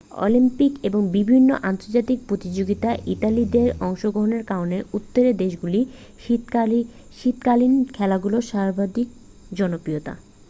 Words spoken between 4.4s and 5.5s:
কারণে উত্তরের